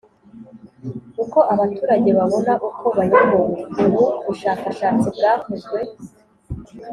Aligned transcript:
Uko 1.23 1.39
Abaturage 1.53 2.09
Babona 2.17 2.53
Uko 2.69 2.85
Bayobowe 2.97 3.59
Ubu 3.83 4.03
Bushakashatsi 4.25 5.05
Bwakozwe 5.15 5.79